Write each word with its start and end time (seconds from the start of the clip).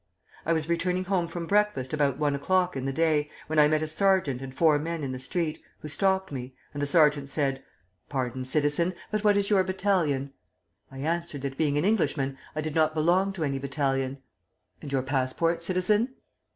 I 0.47 0.53
was 0.53 0.67
returning 0.67 1.03
home 1.03 1.27
from 1.27 1.45
breakfast 1.45 1.93
about 1.93 2.17
one 2.17 2.33
o'clock 2.33 2.75
in 2.75 2.85
the 2.85 2.91
day, 2.91 3.29
when 3.45 3.59
I 3.59 3.67
met 3.67 3.83
a 3.83 3.87
sergeant 3.87 4.41
and 4.41 4.51
four 4.51 4.79
men 4.79 5.03
in 5.03 5.11
the 5.11 5.19
street, 5.19 5.61
who 5.81 5.87
stopped 5.87 6.31
me, 6.31 6.55
and 6.73 6.81
the 6.81 6.87
sergeant 6.87 7.29
said: 7.29 7.61
'Pardon, 8.09 8.43
Citizen, 8.43 8.95
but 9.11 9.23
what 9.23 9.37
is 9.37 9.51
your 9.51 9.63
battalion?' 9.63 10.33
I 10.91 10.97
answered 11.01 11.43
that, 11.43 11.55
being 11.55 11.77
an 11.77 11.85
Englishman, 11.85 12.39
I 12.55 12.61
did 12.61 12.73
not 12.73 12.95
belong 12.95 13.31
to 13.33 13.43
any 13.43 13.59
battalion. 13.59 14.17
'And 14.81 14.91
your 14.91 15.03
passport, 15.03 15.61
Citizen?' 15.61 16.09